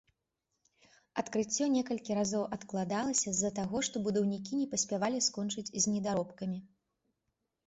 Адкрыццё 1.21 1.67
некалькі 1.73 2.15
разоў 2.19 2.43
адкладалася 2.57 3.29
з-за 3.35 3.51
таго, 3.61 3.77
што 3.89 4.03
будаўнікі 4.09 4.51
не 4.63 4.67
паспявалі 4.73 5.23
скончыць 5.27 5.67
з 5.69 5.83
недаробкамі. 5.93 6.59